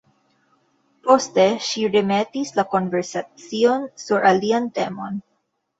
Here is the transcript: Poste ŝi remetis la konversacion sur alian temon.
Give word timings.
Poste 1.07 1.45
ŝi 1.67 1.85
remetis 1.97 2.55
la 2.59 2.67
konversacion 2.73 3.89
sur 4.07 4.31
alian 4.35 4.71
temon. 4.81 5.27